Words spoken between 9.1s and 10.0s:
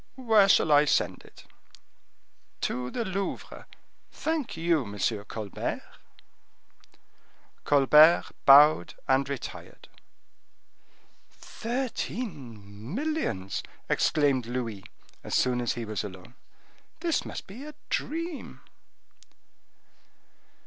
retired.